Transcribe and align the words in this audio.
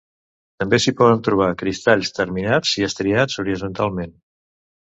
També 0.61 0.79
s'hi 0.85 0.93
poden 1.01 1.21
trobar 1.27 1.49
cristalls 1.59 2.11
terminats 2.21 2.73
i 2.81 2.89
estriats 2.89 3.41
horitzontalment. 3.45 4.19